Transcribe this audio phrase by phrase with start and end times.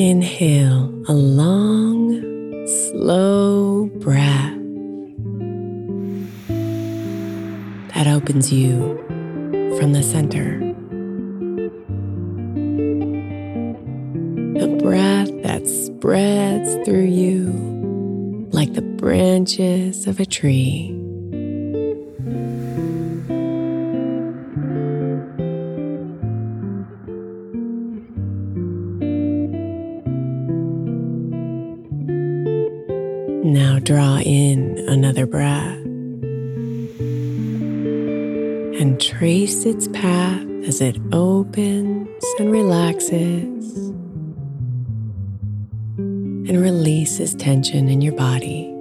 [0.00, 2.22] Inhale a long,
[2.68, 4.54] slow breath
[7.94, 8.96] that opens you
[9.76, 10.60] from the center.
[14.62, 21.07] A breath that spreads through you like the branches of a tree.
[35.08, 35.78] Another breath
[38.78, 43.88] and trace its path as it opens and relaxes
[45.96, 48.77] and releases tension in your body.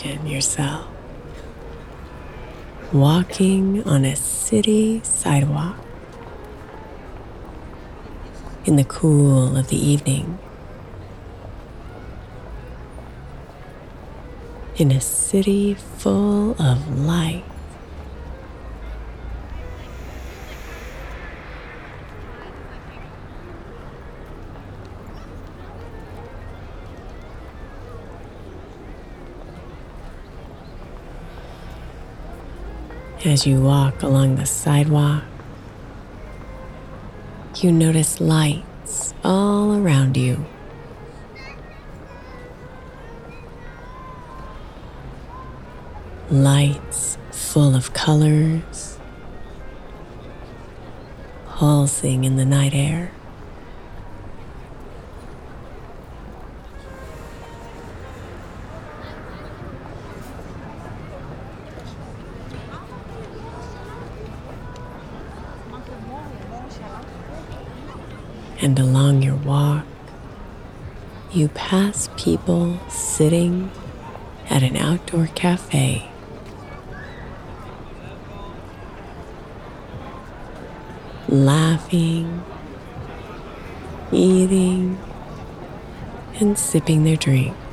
[0.00, 0.86] Imagine yourself
[2.92, 5.76] walking on a city sidewalk
[8.64, 10.38] in the cool of the evening.
[14.76, 17.44] In a city full of light.
[33.24, 35.24] As you walk along the sidewalk,
[37.56, 40.46] you notice lights all around you.
[46.30, 49.00] Lights full of colors,
[51.48, 53.10] pulsing in the night air.
[68.68, 69.86] And along your walk,
[71.32, 73.70] you pass people sitting
[74.50, 76.10] at an outdoor cafe.
[81.28, 82.44] Laughing,
[84.12, 84.98] eating,
[86.38, 87.67] and sipping their drinks.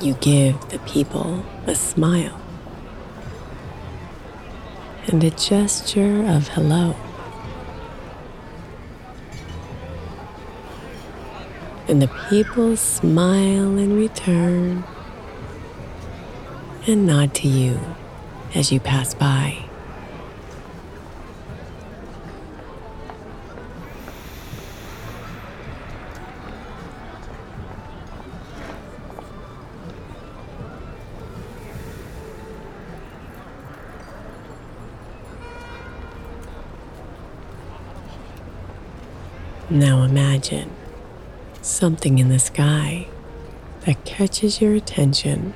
[0.00, 2.40] You give the people a smile
[5.06, 6.96] and a gesture of hello.
[11.86, 14.84] And the people smile in return
[16.86, 17.78] and nod to you
[18.54, 19.69] as you pass by.
[39.72, 40.68] Now imagine
[41.62, 43.06] something in the sky
[43.86, 45.54] that catches your attention.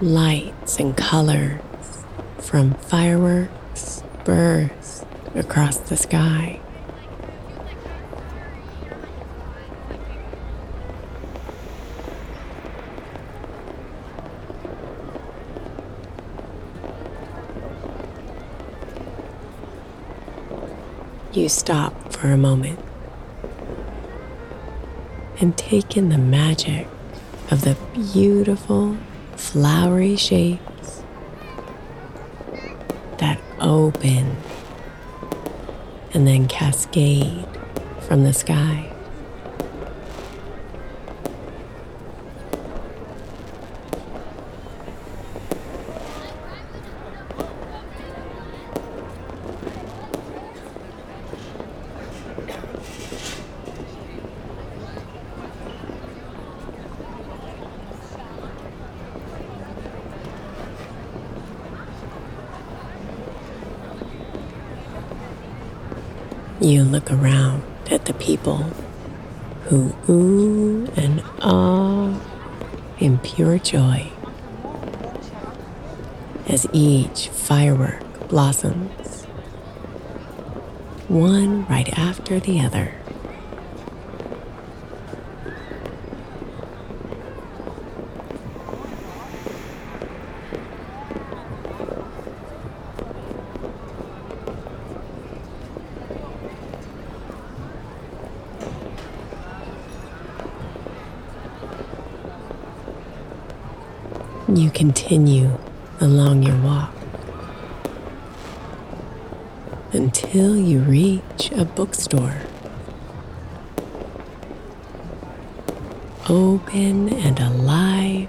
[0.00, 1.60] Lights and colors
[2.38, 6.58] from fireworks burst across the sky.
[21.40, 22.78] You stop for a moment
[25.40, 26.86] and take in the magic
[27.50, 27.76] of the
[28.12, 28.96] beautiful
[29.36, 31.02] flowery shapes
[33.16, 34.36] that open
[36.12, 37.46] and then cascade
[38.00, 38.89] from the sky.
[66.60, 68.58] You look around at the people
[69.64, 72.20] who ooh and ah
[72.98, 74.10] in pure joy
[76.46, 79.24] as each firework blossoms,
[81.08, 82.99] one right after the other.
[104.52, 105.56] You continue
[106.00, 106.92] along your walk
[109.92, 112.34] until you reach a bookstore.
[116.28, 118.28] Open and alive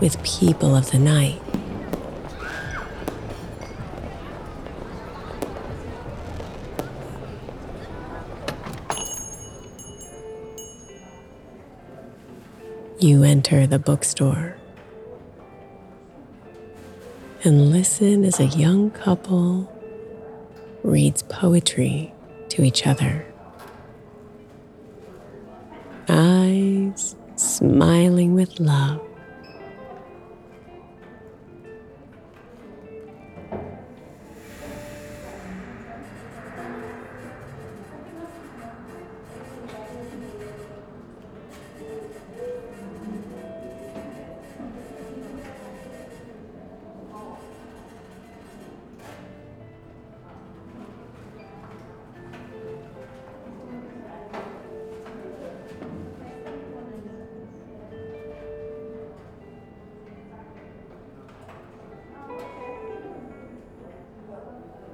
[0.00, 1.42] with people of the night.
[12.98, 14.57] You enter the bookstore
[17.44, 19.72] and listen as a young couple
[20.82, 22.12] reads poetry
[22.48, 23.24] to each other.
[26.08, 29.07] Eyes smiling with love.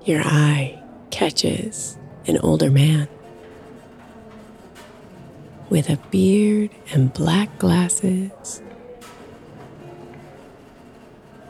[0.05, 1.97] Your eye catches
[2.27, 3.09] an older man
[5.71, 8.61] with a beard and black glasses,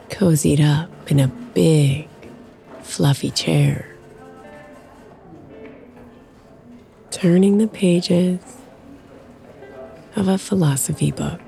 [0.08, 2.08] cozied up in a big,
[2.82, 3.88] fluffy chair,
[7.10, 8.38] turning the pages
[10.14, 11.40] of a philosophy book.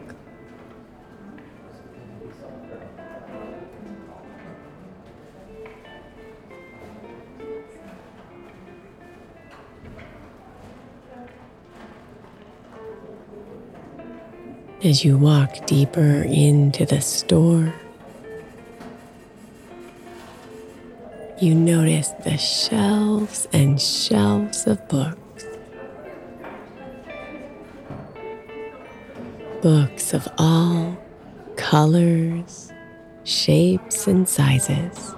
[14.87, 17.75] As you walk deeper into the store.
[21.40, 25.45] You notice the shelves and shelves of books.
[29.61, 30.97] Books of all
[31.57, 32.73] colors,
[33.25, 35.16] shapes, and sizes.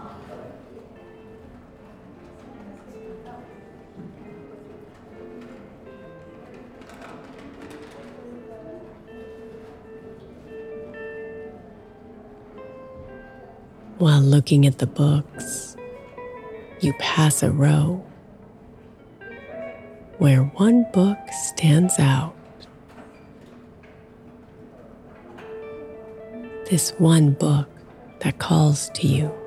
[13.99, 15.77] While looking at the books,
[16.81, 18.05] you pass a row
[20.19, 22.33] where one book stands out.
[26.71, 27.69] This one book
[28.21, 29.38] that calls to you.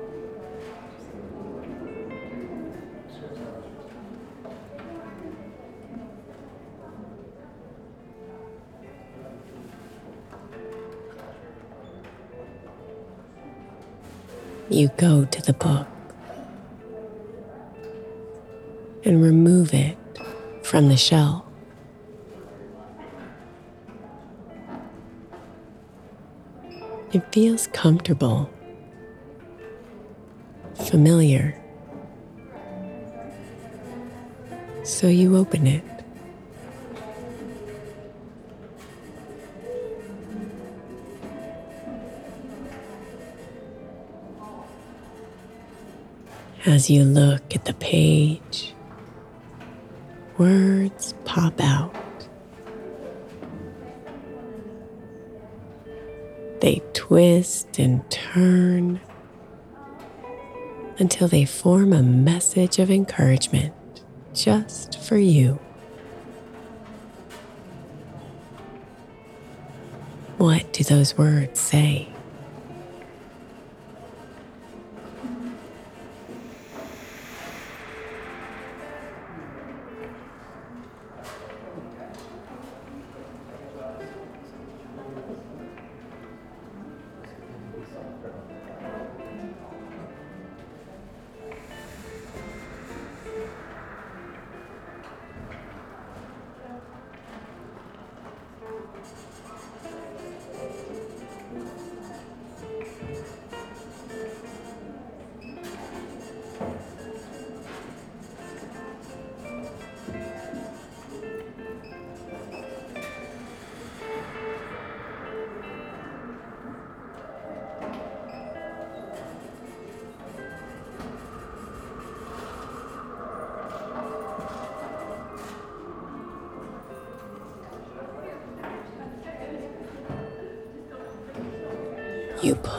[14.72, 15.86] You go to the book
[19.04, 19.98] and remove it
[20.62, 21.44] from the shelf.
[27.12, 28.48] It feels comfortable,
[30.86, 31.62] familiar.
[34.84, 35.91] So you open it.
[46.64, 48.72] As you look at the page,
[50.38, 51.92] words pop out.
[56.60, 59.00] They twist and turn
[60.98, 63.74] until they form a message of encouragement
[64.32, 65.58] just for you.
[70.38, 72.11] What do those words say?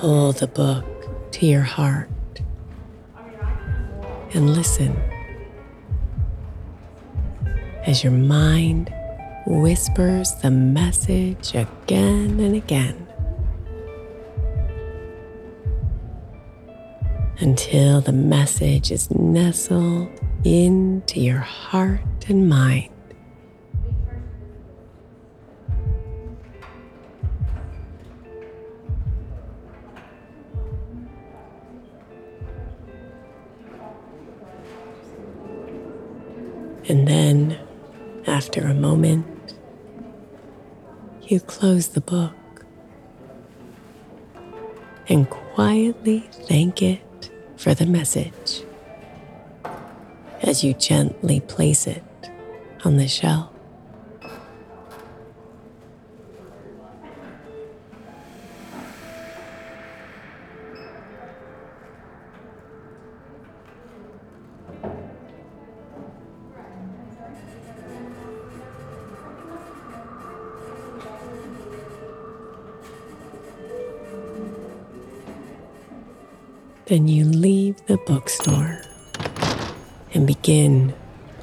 [0.03, 0.83] Pull the book
[1.31, 2.09] to your heart
[4.33, 4.93] and listen
[7.87, 8.93] as your mind
[9.47, 13.07] whispers the message again and again
[17.39, 20.09] until the message is nestled
[20.43, 22.92] into your heart and mind.
[36.89, 37.57] And then,
[38.27, 39.55] after a moment,
[41.21, 42.65] you close the book
[45.07, 48.63] and quietly thank it for the message
[50.41, 52.03] as you gently place it
[52.83, 53.52] on the shelf.
[76.93, 78.79] Then you leave the bookstore
[80.13, 80.93] and begin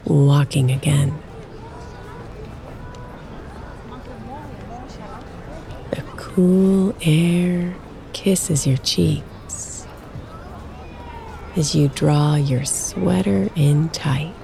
[0.04, 1.19] walking again.
[5.90, 7.75] The cool air
[8.12, 9.88] kisses your cheeks
[11.57, 14.39] as you draw your sweater in tight.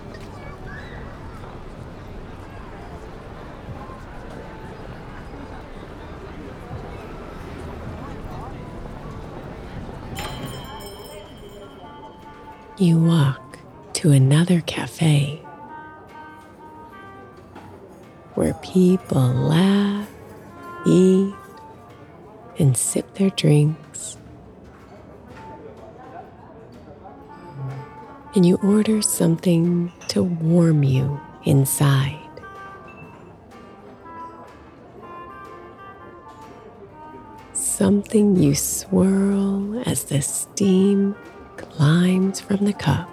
[12.78, 13.58] You walk
[13.94, 15.36] to another cafe
[18.34, 20.10] where people laugh,
[20.86, 21.32] eat,
[22.58, 24.18] and sip their drinks.
[28.34, 32.20] And you order something to warm you inside.
[37.54, 41.16] Something you swirl as the steam
[41.78, 43.06] Limes from the cup.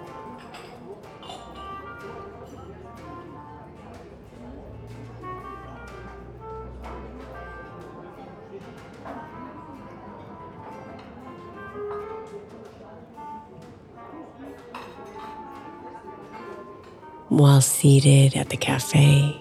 [17.28, 19.40] While seated at the cafe,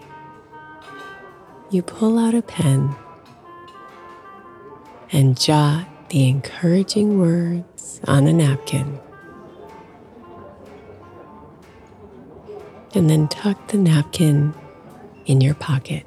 [1.70, 2.96] you pull out a pen
[5.12, 9.00] and jot the encouraging words on a napkin.
[12.96, 14.54] And then tuck the napkin
[15.26, 16.06] in your pocket.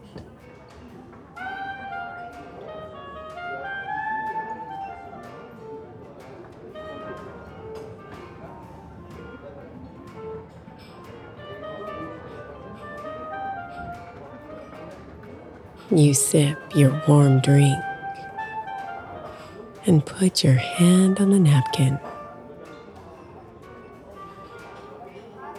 [15.91, 17.77] You sip your warm drink
[19.87, 21.99] and put your hand on the napkin.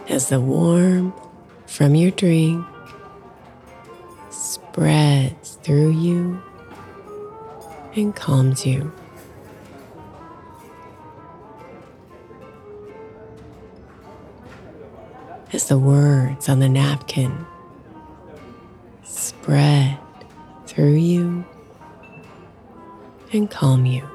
[0.08, 1.14] As the warmth
[1.66, 2.64] from your drink
[4.30, 6.42] spreads through you
[7.94, 8.90] and calms you.
[15.52, 17.46] As the words on the napkin
[19.04, 19.98] spread
[20.66, 21.44] through you
[23.32, 24.08] and calm you,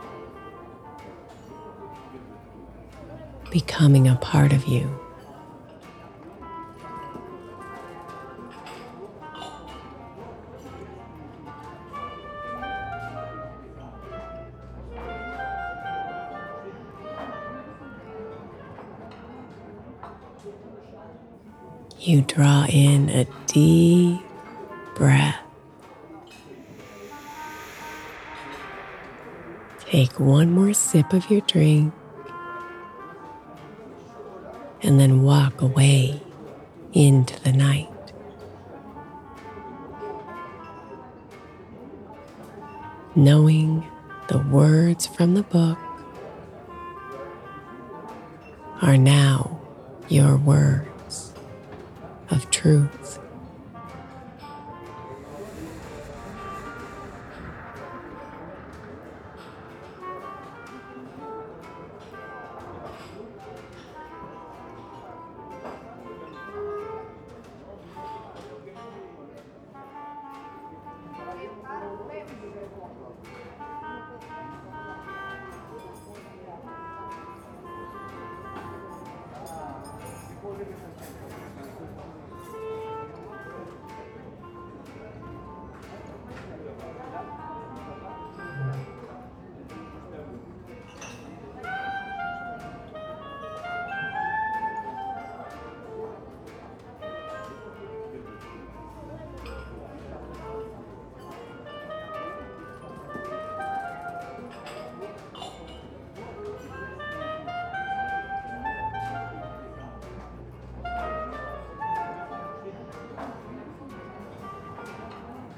[3.52, 5.03] becoming a part of you.
[22.14, 24.22] You draw in a deep
[24.94, 25.40] breath.
[29.80, 31.92] Take one more sip of your drink
[34.84, 36.22] and then walk away
[36.94, 37.90] into the night.
[43.16, 43.84] Knowing
[44.28, 45.80] the words from the book
[48.84, 49.60] are now
[50.10, 50.93] your words
[52.34, 53.23] of truth.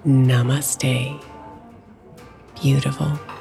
[0.05, 1.19] Namaste.
[2.61, 3.34] Beautiful.